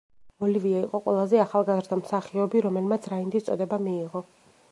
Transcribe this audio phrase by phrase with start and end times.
[0.45, 4.27] ოლივიე იყო ყველაზე ახალგაზრდა მსახიობი, რომელმაც რაინდის წოდება მიიღო.